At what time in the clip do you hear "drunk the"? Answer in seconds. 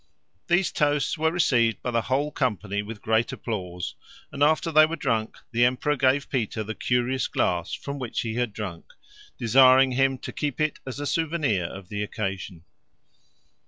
4.95-5.63